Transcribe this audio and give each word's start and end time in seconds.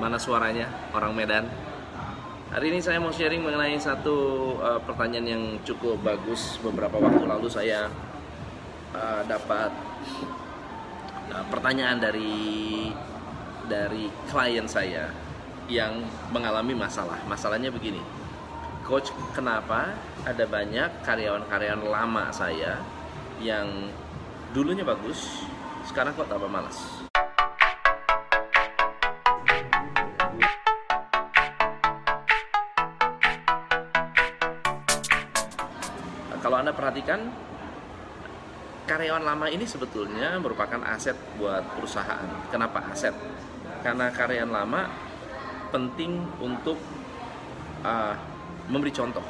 Mana 0.00 0.16
suaranya 0.16 0.68
orang 0.96 1.12
Medan? 1.12 1.44
Hari 2.52 2.68
ini 2.68 2.80
saya 2.84 3.00
mau 3.00 3.12
sharing 3.12 3.40
mengenai 3.40 3.80
satu 3.80 4.16
uh, 4.60 4.80
pertanyaan 4.84 5.26
yang 5.28 5.44
cukup 5.64 6.00
bagus. 6.04 6.60
Beberapa 6.60 7.00
waktu 7.00 7.24
lalu 7.24 7.48
saya 7.48 7.88
uh, 8.92 9.22
dapat 9.24 9.72
uh, 11.32 11.44
pertanyaan 11.48 11.96
dari 11.96 12.92
dari 13.68 14.12
klien 14.28 14.68
saya 14.68 15.08
yang 15.68 16.04
mengalami 16.28 16.76
masalah. 16.76 17.16
Masalahnya 17.24 17.72
begini, 17.72 18.00
coach, 18.84 19.08
kenapa 19.32 19.96
ada 20.28 20.44
banyak 20.44 21.04
karyawan-karyawan 21.08 21.88
lama 21.88 22.28
saya 22.36 22.84
yang 23.40 23.88
dulunya 24.52 24.84
bagus, 24.84 25.48
sekarang 25.88 26.12
kok 26.12 26.28
tambah 26.28 26.52
malas? 26.52 27.08
Anda 36.62 36.78
perhatikan 36.78 37.26
karyawan 38.86 39.26
lama 39.26 39.50
ini 39.50 39.66
sebetulnya 39.66 40.38
merupakan 40.38 40.78
aset 40.94 41.18
buat 41.34 41.74
perusahaan. 41.74 42.22
Kenapa 42.54 42.86
aset? 42.86 43.10
Karena 43.82 44.14
karyawan 44.14 44.54
lama 44.54 44.86
penting 45.74 46.22
untuk 46.38 46.78
uh, 47.82 48.14
memberi 48.70 48.94
contoh. 48.94 49.26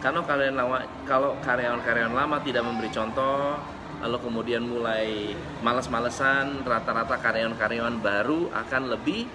Karena 0.00 0.24
karyawan 0.24 0.56
lama, 0.56 0.78
kalau 1.04 1.36
karyawan-karyawan 1.44 2.16
lama 2.16 2.40
tidak 2.40 2.64
memberi 2.64 2.88
contoh, 2.96 3.60
lalu 4.00 4.16
kemudian 4.16 4.64
mulai 4.64 5.36
malas-malesan, 5.60 6.64
rata-rata 6.64 7.20
karyawan-karyawan 7.20 8.00
baru 8.00 8.48
akan 8.56 8.96
lebih 8.96 9.28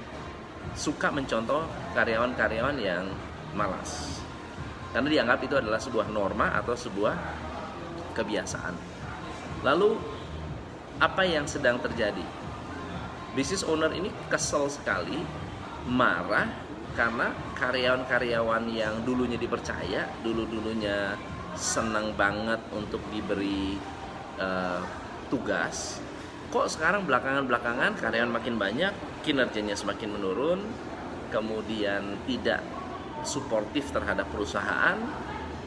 suka 0.73 1.14
mencontoh 1.14 1.61
karyawan-karyawan 1.94 2.81
yang 2.81 3.05
malas 3.53 4.22
karena 4.94 5.09
dianggap 5.09 5.39
itu 5.41 5.58
adalah 5.58 5.81
sebuah 5.81 6.08
norma 6.13 6.53
atau 6.53 6.77
sebuah 6.77 7.17
kebiasaan. 8.13 8.77
Lalu 9.66 9.97
apa 11.02 11.25
yang 11.25 11.50
sedang 11.50 11.81
terjadi? 11.81 12.22
Business 13.33 13.66
owner 13.66 13.89
ini 13.89 14.13
kesel 14.30 14.69
sekali, 14.69 15.17
marah 15.89 16.45
karena 16.94 17.33
karyawan-karyawan 17.58 18.69
yang 18.69 19.02
dulunya 19.02 19.41
dipercaya, 19.41 20.05
dulu-dulunya 20.22 21.17
senang 21.57 22.13
banget 22.13 22.61
untuk 22.69 23.02
diberi 23.09 23.81
uh, 24.38 24.85
tugas, 25.33 25.97
kok 26.53 26.69
sekarang 26.69 27.09
belakangan-belakangan 27.09 27.97
karyawan 27.97 28.30
makin 28.30 28.61
banyak, 28.61 28.94
kinerjanya 29.25 29.73
semakin 29.73 30.13
menurun, 30.13 30.61
kemudian 31.33 32.22
tidak 32.30 32.61
suportif 33.25 33.91
terhadap 33.91 34.29
perusahaan 34.29 34.99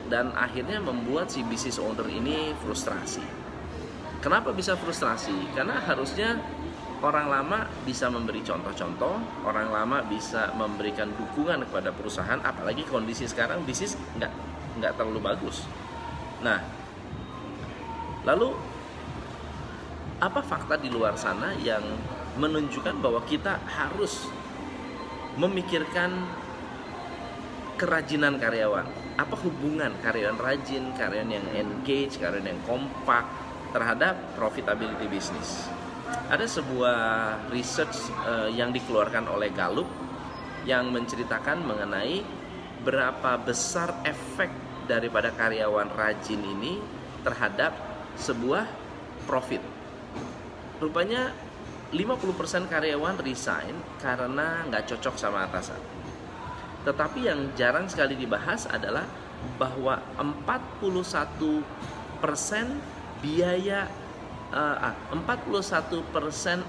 dan 0.06 0.30
akhirnya 0.38 0.78
membuat 0.78 1.32
si 1.32 1.42
business 1.42 1.82
owner 1.82 2.06
ini 2.06 2.54
frustrasi. 2.62 3.24
Kenapa 4.22 4.54
bisa 4.54 4.78
frustrasi? 4.78 5.34
Karena 5.54 5.82
harusnya 5.82 6.38
orang 7.04 7.28
lama 7.28 7.58
bisa 7.84 8.08
memberi 8.08 8.40
contoh-contoh, 8.40 9.44
orang 9.44 9.68
lama 9.68 9.98
bisa 10.06 10.54
memberikan 10.56 11.12
dukungan 11.12 11.66
kepada 11.68 11.92
perusahaan, 11.92 12.40
apalagi 12.40 12.86
kondisi 12.88 13.28
sekarang 13.28 13.62
bisnis 13.66 13.98
nggak 14.16 14.32
nggak 14.80 14.92
terlalu 14.96 15.20
bagus. 15.20 15.68
Nah, 16.40 16.62
lalu 18.24 18.56
apa 20.16 20.40
fakta 20.40 20.80
di 20.80 20.88
luar 20.88 21.12
sana 21.20 21.52
yang 21.60 21.84
menunjukkan 22.40 23.00
bahwa 23.04 23.20
kita 23.28 23.60
harus 23.68 24.28
memikirkan 25.36 26.24
kerajinan 27.76 28.40
karyawan. 28.40 28.88
Apa 29.20 29.36
hubungan 29.44 29.92
karyawan 30.00 30.40
rajin, 30.40 30.92
karyawan 30.96 31.30
yang 31.30 31.46
engage, 31.52 32.16
karyawan 32.16 32.48
yang 32.48 32.60
kompak 32.64 33.24
terhadap 33.70 34.16
profitability 34.34 35.06
bisnis? 35.06 35.68
Ada 36.32 36.48
sebuah 36.48 36.98
research 37.52 38.10
uh, 38.24 38.48
yang 38.50 38.72
dikeluarkan 38.72 39.28
oleh 39.28 39.52
Gallup 39.52 39.86
yang 40.66 40.90
menceritakan 40.90 41.62
mengenai 41.62 42.24
berapa 42.82 43.38
besar 43.38 44.02
efek 44.02 44.50
daripada 44.90 45.30
karyawan 45.30 45.92
rajin 45.94 46.42
ini 46.42 46.82
terhadap 47.22 47.74
sebuah 48.18 48.66
profit. 49.26 49.62
Rupanya 50.82 51.30
50% 51.94 52.66
karyawan 52.66 53.16
resign 53.22 53.74
karena 54.02 54.66
nggak 54.66 54.90
cocok 54.90 55.14
sama 55.14 55.46
atasan 55.46 55.95
tetapi 56.86 57.26
yang 57.26 57.50
jarang 57.58 57.90
sekali 57.90 58.14
dibahas 58.14 58.70
adalah 58.70 59.02
bahwa 59.58 59.98
41% 60.62 61.66
biaya 63.18 63.90
uh, 64.54 64.94
41% 65.10 66.06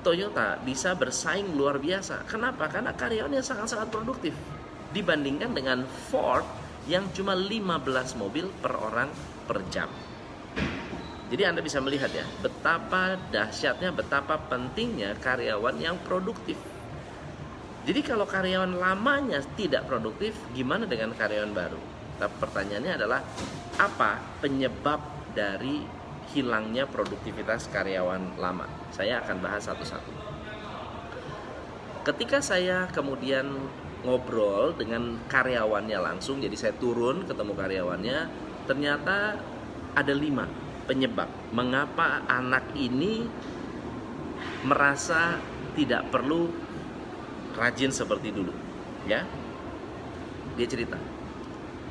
Toyota 0.00 0.56
bisa 0.64 0.96
bersaing 0.96 1.52
luar 1.52 1.76
biasa. 1.76 2.24
Kenapa? 2.24 2.72
Karena 2.72 2.96
karyawannya 2.96 3.44
sangat-sangat 3.44 3.92
produktif 3.92 4.32
dibandingkan 4.96 5.52
dengan 5.52 5.84
Ford 6.08 6.40
yang 6.88 7.04
cuma 7.12 7.36
15 7.36 8.16
mobil 8.16 8.48
per 8.64 8.80
orang 8.80 9.12
per 9.44 9.60
jam. 9.68 9.92
Jadi 11.30 11.42
Anda 11.46 11.62
bisa 11.62 11.78
melihat 11.78 12.10
ya, 12.10 12.26
betapa 12.42 13.14
dahsyatnya, 13.30 13.94
betapa 13.94 14.34
pentingnya 14.50 15.14
karyawan 15.22 15.78
yang 15.78 15.94
produktif. 16.02 16.58
Jadi 17.86 18.02
kalau 18.02 18.26
karyawan 18.26 18.74
lamanya 18.74 19.38
tidak 19.54 19.86
produktif, 19.86 20.34
gimana 20.50 20.90
dengan 20.90 21.14
karyawan 21.14 21.54
baru? 21.54 21.80
Tapi 22.18 22.34
pertanyaannya 22.34 22.92
adalah 22.98 23.22
apa 23.78 24.42
penyebab 24.42 25.00
dari 25.30 25.86
hilangnya 26.34 26.90
produktivitas 26.90 27.70
karyawan 27.70 28.34
lama? 28.34 28.66
Saya 28.90 29.22
akan 29.22 29.38
bahas 29.38 29.70
satu-satu. 29.70 30.12
Ketika 32.10 32.42
saya 32.42 32.90
kemudian 32.90 33.54
ngobrol 34.02 34.74
dengan 34.74 35.22
karyawannya 35.30 35.98
langsung, 36.02 36.42
jadi 36.42 36.58
saya 36.58 36.74
turun 36.74 37.22
ketemu 37.22 37.52
karyawannya, 37.54 38.18
ternyata 38.66 39.38
ada 39.94 40.12
lima 40.12 40.69
penyebab 40.90 41.30
mengapa 41.54 42.26
anak 42.26 42.74
ini 42.74 43.30
merasa 44.66 45.38
tidak 45.78 46.10
perlu 46.10 46.50
rajin 47.54 47.94
seperti 47.94 48.34
dulu 48.34 48.50
ya? 49.06 49.22
Dia 50.58 50.66
cerita. 50.66 50.98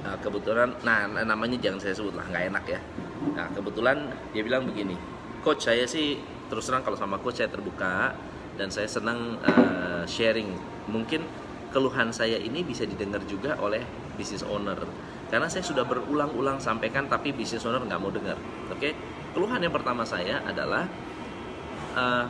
Nah, 0.04 0.20
kebetulan 0.20 0.76
nah 0.84 1.08
namanya 1.08 1.56
jangan 1.56 1.80
saya 1.80 1.96
sebut 1.96 2.12
lah 2.12 2.28
nggak 2.28 2.44
enak 2.52 2.66
ya. 2.68 2.80
Nah 3.40 3.48
kebetulan 3.56 4.12
dia 4.36 4.44
bilang 4.44 4.68
begini 4.68 5.00
coach 5.40 5.72
saya 5.72 5.88
sih 5.88 6.20
terus 6.52 6.68
terang 6.68 6.84
kalau 6.84 7.00
sama 7.00 7.16
coach 7.24 7.40
saya 7.40 7.48
terbuka 7.48 8.12
dan 8.60 8.68
saya 8.68 8.92
senang 8.92 9.40
uh, 9.48 10.04
sharing. 10.04 10.52
Mungkin 10.92 11.24
keluhan 11.72 12.12
saya 12.12 12.36
ini 12.36 12.68
bisa 12.68 12.84
didengar 12.84 13.24
juga 13.24 13.56
oleh 13.64 13.80
business 14.20 14.44
owner 14.44 14.76
karena 15.30 15.48
saya 15.48 15.64
sudah 15.64 15.86
berulang-ulang 15.86 16.58
sampaikan 16.58 17.06
tapi 17.06 17.34
business 17.34 17.66
owner 17.66 17.82
nggak 17.86 18.02
mau 18.02 18.12
dengar 18.12 18.38
oke 18.70 18.78
okay? 18.78 18.94
keluhan 19.34 19.62
yang 19.62 19.74
pertama 19.74 20.04
saya 20.04 20.42
adalah 20.46 20.90
uh, 21.96 22.26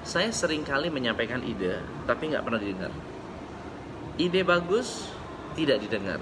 saya 0.00 0.32
sering 0.32 0.64
kali 0.64 0.88
menyampaikan 0.88 1.44
ide 1.44 1.80
tapi 2.08 2.32
nggak 2.32 2.44
pernah 2.44 2.60
didengar 2.60 2.92
ide 4.16 4.40
bagus 4.42 5.12
tidak 5.54 5.84
didengar 5.84 6.20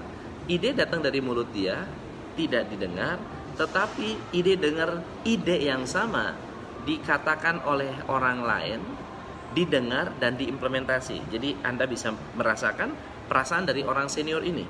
ide 0.51 0.75
datang 0.75 0.99
dari 0.99 1.23
mulut 1.23 1.47
dia 1.55 1.87
tidak 2.35 2.67
didengar 2.67 3.19
tetapi 3.55 4.35
ide 4.35 4.55
dengar 4.55 5.03
ide 5.23 5.55
yang 5.63 5.83
sama 5.83 6.35
dikatakan 6.87 7.63
oleh 7.67 7.91
orang 8.07 8.39
lain 8.43 8.79
didengar 9.53 10.13
dan 10.21 10.37
diimplementasi. 10.37 11.33
Jadi 11.33 11.57
Anda 11.65 11.89
bisa 11.89 12.13
merasakan 12.37 12.93
perasaan 13.25 13.65
dari 13.65 13.81
orang 13.81 14.09
senior 14.09 14.45
ini. 14.45 14.65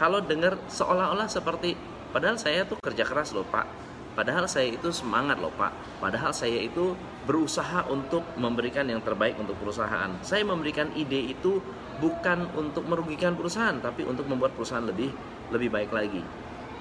Kalau 0.00 0.24
dengar 0.24 0.56
seolah-olah 0.64 1.28
seperti 1.28 1.76
padahal 2.08 2.40
saya 2.40 2.64
tuh 2.64 2.80
kerja 2.80 3.04
keras 3.04 3.36
loh, 3.36 3.44
Pak. 3.44 3.68
Padahal 4.16 4.48
saya 4.48 4.72
itu 4.72 4.88
semangat 4.88 5.36
loh, 5.36 5.52
Pak. 5.52 6.00
Padahal 6.00 6.32
saya 6.32 6.56
itu 6.56 6.96
berusaha 7.28 7.84
untuk 7.92 8.24
memberikan 8.40 8.88
yang 8.88 9.04
terbaik 9.04 9.36
untuk 9.36 9.60
perusahaan. 9.60 10.08
Saya 10.24 10.40
memberikan 10.48 10.88
ide 10.96 11.36
itu 11.36 11.60
bukan 12.00 12.48
untuk 12.56 12.88
merugikan 12.88 13.36
perusahaan, 13.36 13.76
tapi 13.76 14.08
untuk 14.08 14.24
membuat 14.24 14.56
perusahaan 14.56 14.82
lebih 14.82 15.12
lebih 15.52 15.68
baik 15.68 15.92
lagi. 15.92 16.24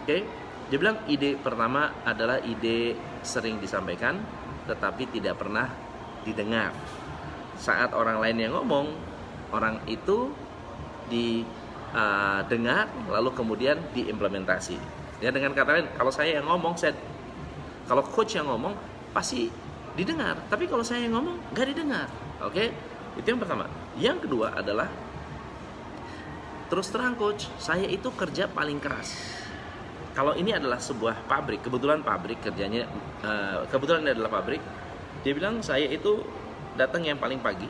Oke? 0.08 0.24
Dia 0.72 0.78
bilang 0.80 1.04
ide 1.12 1.36
pertama 1.36 1.92
adalah 2.08 2.40
ide 2.40 2.96
sering 3.20 3.60
disampaikan 3.60 4.16
tetapi 4.70 5.10
tidak 5.10 5.42
pernah 5.42 5.66
didengar 6.22 6.70
saat 7.58 7.92
orang 7.92 8.22
lain 8.22 8.38
yang 8.38 8.54
ngomong 8.54 8.94
orang 9.50 9.82
itu 9.90 10.30
didengar 11.10 11.59
uh, 11.94 12.42
lalu 13.10 13.30
kemudian 13.34 13.78
diimplementasi. 13.94 14.78
Ya 15.20 15.30
dengan 15.36 15.52
kata 15.52 15.70
lain 15.76 15.88
kalau 16.00 16.12
saya 16.14 16.40
yang 16.40 16.48
ngomong 16.48 16.80
saya 16.80 16.96
kalau 17.90 18.06
coach 18.06 18.38
yang 18.38 18.48
ngomong 18.48 18.78
pasti 19.12 19.52
didengar. 19.98 20.40
Tapi 20.48 20.70
kalau 20.70 20.86
saya 20.86 21.04
yang 21.10 21.18
ngomong 21.18 21.36
gak 21.52 21.68
didengar. 21.74 22.08
Oke? 22.40 22.54
Okay? 22.54 22.68
itu 23.20 23.28
yang 23.36 23.42
pertama. 23.42 23.66
Yang 24.00 24.18
kedua 24.30 24.56
adalah 24.56 24.88
terus 26.70 26.88
terang 26.94 27.18
coach 27.18 27.50
saya 27.58 27.84
itu 27.90 28.08
kerja 28.14 28.48
paling 28.48 28.78
keras. 28.80 29.18
Kalau 30.14 30.36
ini 30.36 30.56
adalah 30.56 30.80
sebuah 30.80 31.28
pabrik 31.28 31.66
kebetulan 31.66 32.04
pabrik 32.06 32.40
kerjanya 32.44 32.86
uh, 33.24 33.66
kebetulan 33.68 34.04
ini 34.08 34.12
adalah 34.20 34.32
pabrik 34.42 34.62
dia 35.24 35.32
bilang 35.36 35.60
saya 35.60 35.88
itu 35.88 36.24
datang 36.80 37.04
yang 37.04 37.20
paling 37.20 37.40
pagi 37.44 37.68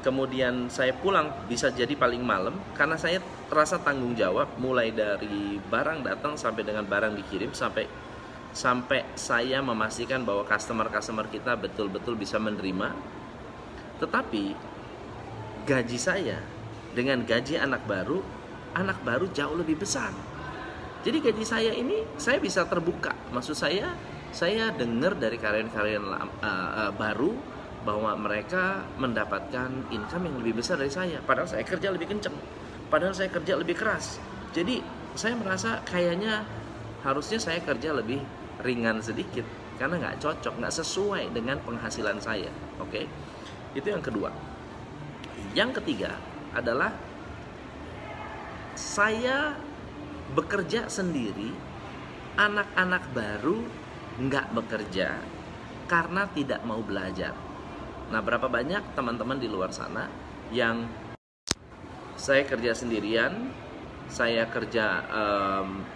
kemudian 0.00 0.72
saya 0.72 0.96
pulang 0.96 1.28
bisa 1.46 1.68
jadi 1.68 1.92
paling 1.96 2.24
malam 2.24 2.56
karena 2.72 2.96
saya 2.96 3.20
terasa 3.48 3.80
tanggung 3.80 4.16
jawab 4.16 4.48
mulai 4.56 4.92
dari 4.92 5.60
barang 5.60 6.04
datang 6.04 6.34
sampai 6.40 6.62
dengan 6.64 6.84
barang 6.88 7.16
dikirim 7.20 7.52
sampai 7.52 7.84
sampai 8.50 9.06
saya 9.14 9.62
memastikan 9.62 10.26
bahwa 10.26 10.42
customer-customer 10.42 11.30
kita 11.30 11.54
betul-betul 11.54 12.18
bisa 12.18 12.36
menerima. 12.42 12.90
Tetapi 14.02 14.44
gaji 15.68 15.98
saya 16.00 16.42
dengan 16.90 17.22
gaji 17.22 17.60
anak 17.60 17.86
baru 17.86 18.18
anak 18.74 19.02
baru 19.06 19.30
jauh 19.30 19.54
lebih 19.54 19.78
besar. 19.78 20.10
Jadi 21.00 21.18
gaji 21.22 21.44
saya 21.46 21.72
ini 21.72 22.04
saya 22.18 22.42
bisa 22.42 22.66
terbuka. 22.66 23.14
Maksud 23.30 23.56
saya 23.56 23.94
saya 24.30 24.70
dengar 24.70 25.18
dari 25.18 25.38
karyawan-karyawan 25.38 26.06
uh, 26.06 26.20
uh, 26.42 26.92
baru 26.94 27.34
bahwa 27.82 28.12
mereka 28.16 28.84
mendapatkan 29.00 29.68
income 29.88 30.28
yang 30.28 30.36
lebih 30.40 30.60
besar 30.60 30.76
dari 30.76 30.92
saya. 30.92 31.18
Padahal 31.24 31.48
saya 31.48 31.64
kerja 31.64 31.88
lebih 31.88 32.12
kenceng. 32.12 32.36
Padahal 32.92 33.16
saya 33.16 33.32
kerja 33.32 33.56
lebih 33.56 33.76
keras. 33.78 34.20
Jadi 34.52 34.84
saya 35.16 35.34
merasa 35.36 35.80
kayaknya 35.88 36.44
harusnya 37.00 37.40
saya 37.40 37.62
kerja 37.64 37.96
lebih 37.96 38.20
ringan 38.60 39.00
sedikit. 39.00 39.46
Karena 39.80 39.96
nggak 39.96 40.20
cocok 40.20 40.60
nggak 40.60 40.74
sesuai 40.76 41.32
dengan 41.32 41.56
penghasilan 41.64 42.20
saya. 42.20 42.52
Oke? 42.76 43.04
Okay? 43.04 43.04
itu 43.74 43.86
yang 43.90 44.02
kedua. 44.02 44.30
Yang 45.54 45.82
ketiga 45.82 46.18
adalah 46.54 46.94
saya 48.74 49.54
bekerja 50.34 50.86
sendiri 50.90 51.54
anak-anak 52.38 53.02
baru 53.14 53.66
nggak 54.18 54.46
bekerja 54.54 55.18
karena 55.90 56.22
tidak 56.30 56.62
mau 56.62 56.78
belajar 56.82 57.34
Nah, 58.10 58.18
berapa 58.18 58.50
banyak 58.50 58.98
teman-teman 58.98 59.38
di 59.38 59.46
luar 59.46 59.70
sana 59.70 60.10
yang 60.50 60.82
saya 62.18 62.42
kerja 62.42 62.74
sendirian, 62.74 63.54
saya 64.10 64.50
kerja 64.50 65.06
um, 65.06 65.86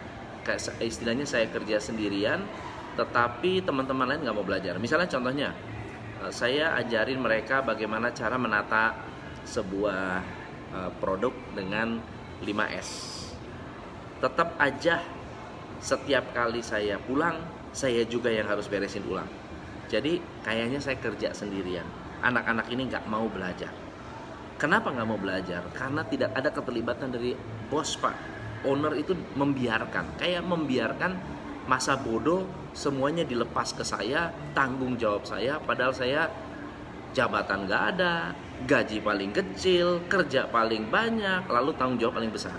kayak 0.46 0.78
istilahnya 0.78 1.26
saya 1.26 1.50
kerja 1.50 1.82
sendirian, 1.82 2.46
tetapi 2.94 3.66
teman-teman 3.66 4.14
lain 4.14 4.22
nggak 4.22 4.36
mau 4.38 4.46
belajar. 4.46 4.78
Misalnya 4.78 5.10
contohnya, 5.10 5.50
eh, 6.22 6.30
saya 6.30 6.78
ajarin 6.78 7.18
mereka 7.18 7.66
bagaimana 7.66 8.14
cara 8.14 8.38
menata 8.38 8.94
sebuah 9.44 10.22
uh, 10.72 10.90
produk 11.02 11.34
dengan 11.52 11.98
5S. 12.46 12.88
Tetap 14.22 14.54
aja 14.56 15.02
setiap 15.82 16.30
kali 16.30 16.62
saya 16.62 16.96
pulang, 16.96 17.42
saya 17.74 18.06
juga 18.06 18.30
yang 18.30 18.46
harus 18.48 18.70
beresin 18.70 19.04
ulang. 19.04 19.28
Jadi 19.90 20.22
kayaknya 20.40 20.80
saya 20.80 20.96
kerja 20.96 21.36
sendirian 21.36 22.03
anak-anak 22.22 22.70
ini 22.70 22.86
nggak 22.86 23.08
mau 23.10 23.26
belajar. 23.26 23.72
Kenapa 24.54 24.94
nggak 24.94 25.08
mau 25.08 25.18
belajar? 25.18 25.66
Karena 25.74 26.06
tidak 26.06 26.30
ada 26.38 26.54
keterlibatan 26.54 27.10
dari 27.10 27.34
bos 27.66 27.98
pak. 27.98 28.14
Owner 28.64 28.96
itu 28.96 29.12
membiarkan, 29.36 30.16
kayak 30.16 30.40
membiarkan 30.40 31.12
masa 31.68 32.00
bodoh 32.00 32.48
semuanya 32.72 33.26
dilepas 33.26 33.76
ke 33.76 33.84
saya, 33.84 34.32
tanggung 34.56 34.96
jawab 34.96 35.28
saya, 35.28 35.60
padahal 35.60 35.92
saya 35.92 36.32
jabatan 37.12 37.68
nggak 37.68 37.82
ada, 37.96 38.32
gaji 38.64 39.04
paling 39.04 39.36
kecil, 39.36 40.00
kerja 40.08 40.48
paling 40.48 40.88
banyak, 40.88 41.44
lalu 41.44 41.76
tanggung 41.76 42.00
jawab 42.00 42.24
paling 42.24 42.32
besar. 42.32 42.56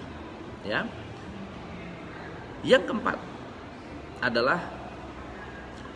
Ya. 0.62 0.86
Yang 2.62 2.94
keempat 2.94 3.18
adalah 4.22 4.62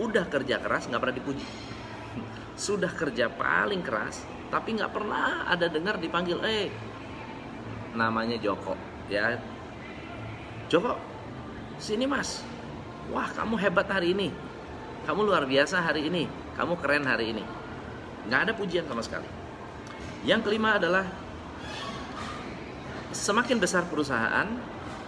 udah 0.01 0.25
kerja 0.25 0.57
keras 0.57 0.87
nggak 0.87 1.01
pernah 1.01 1.17
dipuji 1.17 1.45
sudah 2.59 2.91
kerja 2.91 3.31
paling 3.31 3.79
keras 3.79 4.27
tapi 4.51 4.75
nggak 4.75 4.91
pernah 4.91 5.47
ada 5.47 5.71
dengar 5.71 5.95
dipanggil 5.95 6.43
eh 6.43 6.67
namanya 7.95 8.35
Joko 8.35 8.75
ya. 9.07 9.39
Joko 10.67 10.99
sini 11.79 12.03
mas. 12.05 12.43
Wah 13.09 13.31
kamu 13.33 13.55
hebat 13.57 13.87
hari 13.89 14.13
ini. 14.13 14.29
Kamu 15.07 15.25
luar 15.25 15.47
biasa 15.49 15.81
hari 15.81 16.11
ini. 16.11 16.29
Kamu 16.53 16.77
keren 16.77 17.07
hari 17.07 17.33
ini. 17.33 17.41
Nggak 18.29 18.41
ada 18.49 18.53
pujian 18.53 18.85
sama 18.85 19.01
sekali. 19.01 19.25
Yang 20.27 20.51
kelima 20.51 20.77
adalah 20.77 21.07
semakin 23.15 23.57
besar 23.57 23.87
perusahaan 23.89 24.45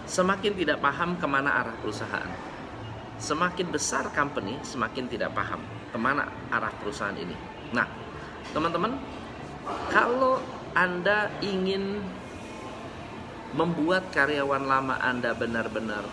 semakin 0.08 0.52
tidak 0.58 0.82
paham 0.82 1.14
ke 1.20 1.26
mana 1.28 1.62
arah 1.62 1.76
perusahaan. 1.78 2.30
Semakin 3.22 3.70
besar 3.70 4.10
company 4.10 4.58
semakin 4.66 5.06
tidak 5.06 5.30
paham 5.30 5.62
ke 5.92 5.98
mana 6.00 6.24
arah 6.48 6.72
perusahaan 6.80 7.14
ini. 7.14 7.36
Nah, 7.76 7.84
teman-teman, 8.56 8.96
kalau 9.92 10.40
Anda 10.72 11.28
ingin 11.44 12.00
membuat 13.52 14.08
karyawan 14.16 14.64
lama 14.64 14.96
Anda 14.96 15.36
benar-benar 15.36 16.08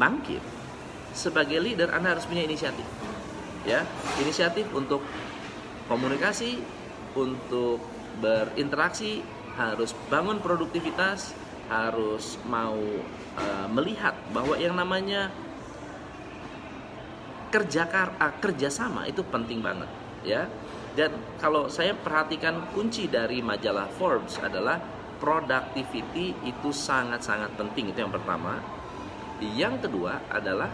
bangkit, 0.00 0.40
sebagai 1.12 1.60
leader 1.60 1.92
Anda 1.92 2.16
harus 2.16 2.24
punya 2.24 2.48
inisiatif. 2.48 2.88
Ya, 3.68 3.84
inisiatif 4.20 4.68
untuk 4.72 5.04
komunikasi, 5.88 6.60
untuk 7.16 7.84
berinteraksi, 8.20 9.24
harus 9.56 9.92
bangun 10.08 10.40
produktivitas, 10.40 11.32
harus 11.68 12.36
mau 12.44 12.76
uh, 13.40 13.68
melihat 13.72 14.12
bahwa 14.36 14.56
yang 14.60 14.76
namanya 14.76 15.32
kerja 17.54 17.86
uh, 17.86 18.34
kerjasama 18.42 19.06
itu 19.06 19.22
penting 19.30 19.62
banget 19.62 19.86
ya 20.26 20.50
dan 20.98 21.14
kalau 21.38 21.70
saya 21.70 21.94
perhatikan 21.94 22.66
kunci 22.74 23.06
dari 23.06 23.38
majalah 23.38 23.86
Forbes 23.94 24.42
adalah 24.42 24.82
productivity 25.22 26.34
itu 26.42 26.74
sangat-sangat 26.74 27.54
penting 27.54 27.94
itu 27.94 28.02
yang 28.02 28.10
pertama 28.10 28.58
yang 29.38 29.78
kedua 29.78 30.18
adalah 30.30 30.70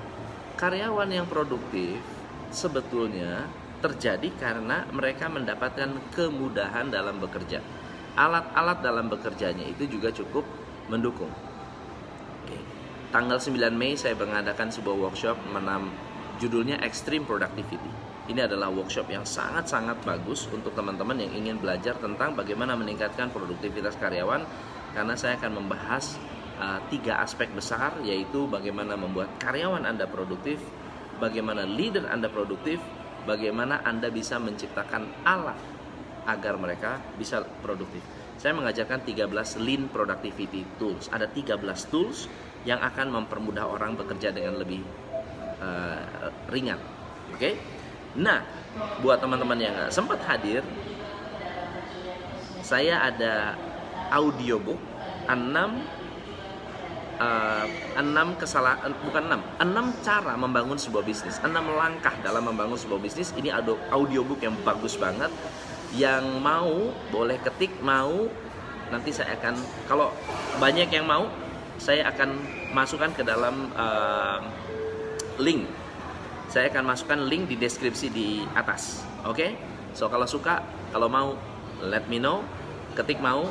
karyawan 0.56 1.08
yang 1.12 1.28
produktif 1.28 2.00
sebetulnya 2.52 3.48
terjadi 3.80 4.28
karena 4.36 4.84
mereka 4.92 5.32
mendapatkan 5.32 5.88
kemudahan 6.12 6.92
dalam 6.92 7.16
bekerja. 7.16 7.64
Alat-alat 8.12 8.84
dalam 8.84 9.08
bekerjanya 9.08 9.64
itu 9.64 9.88
juga 9.88 10.12
cukup 10.12 10.44
mendukung. 10.92 11.32
Oke. 12.44 12.58
Tanggal 13.08 13.40
9 13.40 13.72
Mei 13.72 13.96
saya 13.96 14.12
mengadakan 14.12 14.68
sebuah 14.68 15.08
workshop 15.08 15.40
judulnya 16.40 16.80
Extreme 16.80 17.28
Productivity. 17.28 17.92
Ini 18.32 18.48
adalah 18.48 18.72
workshop 18.72 19.12
yang 19.12 19.28
sangat-sangat 19.28 20.00
bagus 20.02 20.48
untuk 20.48 20.72
teman-teman 20.72 21.20
yang 21.20 21.32
ingin 21.36 21.56
belajar 21.60 22.00
tentang 22.00 22.32
bagaimana 22.32 22.72
meningkatkan 22.78 23.28
produktivitas 23.28 24.00
karyawan 24.00 24.40
karena 24.96 25.14
saya 25.14 25.36
akan 25.36 25.60
membahas 25.60 26.16
uh, 26.56 26.80
tiga 26.88 27.20
aspek 27.20 27.52
besar 27.52 27.92
yaitu 28.00 28.48
bagaimana 28.48 28.96
membuat 28.96 29.36
karyawan 29.36 29.84
Anda 29.84 30.08
produktif, 30.08 30.62
bagaimana 31.20 31.68
leader 31.68 32.08
Anda 32.08 32.32
produktif, 32.32 32.80
bagaimana 33.28 33.84
Anda 33.84 34.08
bisa 34.08 34.40
menciptakan 34.40 35.26
alat 35.26 35.58
agar 36.24 36.54
mereka 36.56 37.02
bisa 37.18 37.44
produktif. 37.60 38.00
Saya 38.40 38.56
mengajarkan 38.56 39.04
13 39.04 39.28
lean 39.60 39.92
productivity 39.92 40.64
tools. 40.80 41.12
Ada 41.12 41.28
13 41.28 41.60
tools 41.92 42.24
yang 42.64 42.80
akan 42.80 43.12
mempermudah 43.20 43.68
orang 43.68 43.96
bekerja 44.00 44.32
dengan 44.32 44.60
lebih 44.60 44.80
uh, 45.60 46.32
ringan. 46.50 46.80
Oke? 47.30 47.38
Okay? 47.38 47.54
Nah, 48.18 48.42
buat 49.04 49.22
teman-teman 49.22 49.58
yang 49.60 49.72
nggak 49.76 49.94
sempat 49.94 50.18
hadir, 50.26 50.66
saya 52.66 53.06
ada 53.06 53.54
audiobook 54.10 54.78
6 55.30 55.30
uh, 57.20 57.66
enam 58.00 58.28
kesalahan 58.40 58.90
bukan 59.04 59.22
enam 59.30 59.40
enam 59.60 59.86
cara 60.00 60.34
membangun 60.34 60.80
sebuah 60.80 61.04
bisnis 61.04 61.38
enam 61.44 61.70
langkah 61.76 62.14
dalam 62.24 62.48
membangun 62.48 62.74
sebuah 62.80 62.98
bisnis 62.98 63.30
ini 63.36 63.52
ada 63.52 63.76
audiobook 63.92 64.40
yang 64.40 64.56
bagus 64.64 64.96
banget 64.96 65.30
yang 65.94 66.40
mau 66.40 66.90
boleh 67.12 67.36
ketik 67.42 67.70
mau 67.84 68.26
nanti 68.90 69.14
saya 69.14 69.38
akan 69.38 69.54
kalau 69.86 70.10
banyak 70.58 70.90
yang 70.90 71.06
mau 71.06 71.30
saya 71.78 72.10
akan 72.10 72.36
masukkan 72.76 73.10
ke 73.14 73.22
dalam 73.22 73.70
uh, 73.74 74.42
link. 75.38 75.68
Saya 76.50 76.66
akan 76.72 76.82
masukkan 76.90 77.20
link 77.22 77.46
di 77.46 77.54
deskripsi 77.54 78.06
di 78.10 78.42
atas 78.58 79.06
oke? 79.22 79.38
Okay? 79.38 79.54
so 79.94 80.06
kalau 80.10 80.26
suka 80.26 80.62
kalau 80.90 81.06
mau 81.06 81.38
let 81.84 82.06
me 82.10 82.18
know. 82.20 82.42
Ketik 82.90 83.22
mau 83.22 83.46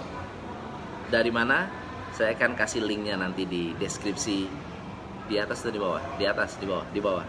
dari 1.08 1.32
mana 1.32 1.72
saya 2.12 2.36
akan 2.36 2.60
kasih 2.60 2.84
linknya 2.84 3.16
nanti 3.16 3.48
di 3.48 3.72
deskripsi. 3.80 4.68
Di 5.30 5.38
atas 5.38 5.62
atau 5.62 5.72
di 5.72 5.80
bawah? 5.80 6.02
Di 6.18 6.26
atas 6.26 6.58
di 6.58 6.66
bawah 6.66 6.86
di 6.92 7.00
bawah. 7.00 7.26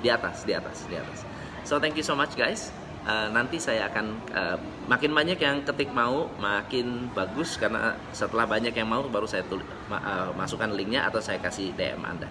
Di 0.00 0.08
atas 0.08 0.46
di 0.46 0.52
atas 0.54 0.86
di 0.88 0.96
atas. 0.96 1.26
So 1.68 1.76
thank 1.76 1.98
you 1.98 2.06
so 2.06 2.16
much 2.16 2.32
guys. 2.38 2.72
Uh, 3.00 3.32
nanti 3.32 3.56
saya 3.56 3.88
akan 3.88 4.06
uh, 4.36 4.56
makin 4.86 5.12
banyak 5.12 5.40
yang 5.40 5.60
ketik 5.66 5.92
mau 5.92 6.30
makin 6.40 7.12
bagus. 7.12 7.60
Karena 7.60 7.98
setelah 8.16 8.48
banyak 8.48 8.72
yang 8.72 8.88
mau 8.88 9.04
baru 9.04 9.28
saya 9.28 9.44
tulis 9.44 9.66
uh, 9.92 10.32
masukkan 10.32 10.72
linknya 10.72 11.04
atau 11.10 11.20
saya 11.20 11.42
kasih 11.42 11.76
DM 11.76 12.00
anda 12.06 12.30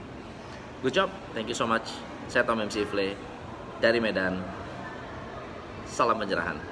good 0.81 0.93
job. 0.93 1.09
Thank 1.35 1.51
you 1.51 1.57
so 1.57 1.67
much. 1.67 1.91
Saya 2.31 2.47
Tom 2.47 2.63
MC 2.63 2.87
Fle 2.87 3.17
dari 3.83 3.99
Medan. 3.99 4.39
Salam 5.89 6.21
pencerahan 6.21 6.68